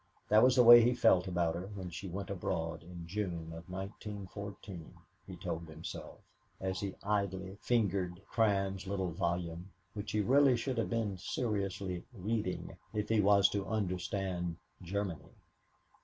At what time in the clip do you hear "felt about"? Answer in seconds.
0.95-1.53